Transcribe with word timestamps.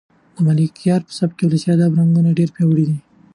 د 0.35 0.37
ملکیار 0.47 1.01
په 1.07 1.11
سبک 1.17 1.35
کې 1.37 1.43
د 1.45 1.47
ولسي 1.49 1.67
ادب 1.75 1.91
رنګونه 1.99 2.29
ډېر 2.39 2.49
پیاوړي 2.55 2.85
دي. 2.89 2.97